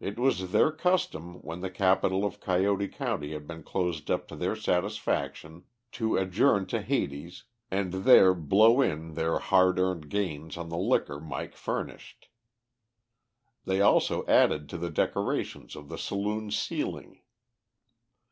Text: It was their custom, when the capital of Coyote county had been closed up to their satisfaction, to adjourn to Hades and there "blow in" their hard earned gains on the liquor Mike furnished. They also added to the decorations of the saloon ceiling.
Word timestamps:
It 0.00 0.18
was 0.18 0.50
their 0.50 0.72
custom, 0.72 1.36
when 1.42 1.60
the 1.60 1.70
capital 1.70 2.24
of 2.24 2.40
Coyote 2.40 2.88
county 2.88 3.32
had 3.32 3.46
been 3.46 3.62
closed 3.62 4.10
up 4.10 4.26
to 4.26 4.34
their 4.34 4.56
satisfaction, 4.56 5.66
to 5.92 6.16
adjourn 6.16 6.66
to 6.66 6.82
Hades 6.82 7.44
and 7.70 7.92
there 7.92 8.34
"blow 8.34 8.80
in" 8.80 9.14
their 9.14 9.38
hard 9.38 9.78
earned 9.78 10.08
gains 10.08 10.56
on 10.56 10.68
the 10.68 10.76
liquor 10.76 11.20
Mike 11.20 11.54
furnished. 11.54 12.28
They 13.64 13.80
also 13.80 14.26
added 14.26 14.68
to 14.70 14.78
the 14.78 14.90
decorations 14.90 15.76
of 15.76 15.88
the 15.88 15.96
saloon 15.96 16.50
ceiling. 16.50 17.20